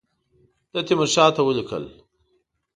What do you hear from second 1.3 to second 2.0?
ته ولیکل.